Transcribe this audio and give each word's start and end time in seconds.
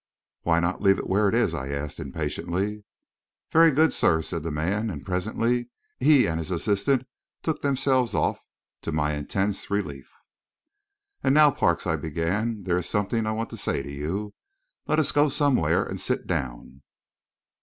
"Why 0.41 0.59
not 0.59 0.81
leave 0.81 0.97
it 0.97 1.05
where 1.07 1.29
it 1.29 1.35
is?" 1.35 1.53
I 1.53 1.67
asked, 1.69 1.99
impatiently. 1.99 2.83
"Very 3.51 3.69
good, 3.69 3.93
sir," 3.93 4.23
said 4.23 4.41
the 4.41 4.49
man, 4.49 4.89
and 4.89 5.05
presently 5.05 5.69
he 5.99 6.25
and 6.25 6.39
his 6.39 6.49
assistant 6.49 7.05
took 7.43 7.61
themselves 7.61 8.15
off, 8.15 8.43
to 8.81 8.91
my 8.91 9.13
intense 9.13 9.69
relief. 9.69 10.09
"And 11.23 11.35
now, 11.35 11.51
Parks," 11.51 11.85
I 11.85 11.97
began, 11.97 12.63
"there 12.63 12.79
is 12.79 12.89
something 12.89 13.27
I 13.27 13.31
want 13.33 13.51
to 13.51 13.57
say 13.57 13.83
to 13.83 13.91
you. 13.91 14.33
Let 14.87 14.97
us 14.97 15.11
go 15.11 15.29
somewhere 15.29 15.83
and 15.83 15.99
sit 16.01 16.25
down." 16.25 16.81